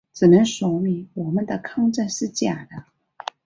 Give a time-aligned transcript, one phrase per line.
[0.15, 2.85] 只能说明我们的抗战是假的。